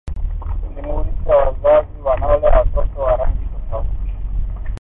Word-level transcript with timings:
Simulizi 0.75 1.29
ya 1.29 1.37
Wazazi 1.37 2.01
Wanaolea 2.05 2.57
Watoto 2.59 3.01
wa 3.01 3.15
Rangi 3.17 3.45
Tofauti 3.47 4.09